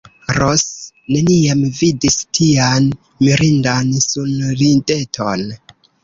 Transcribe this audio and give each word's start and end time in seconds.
Ros 0.35 0.61
neniam 1.15 1.59
vidis 1.81 2.15
tian 2.37 2.87
mirindan 3.27 3.91
sunrideton. 4.05 5.45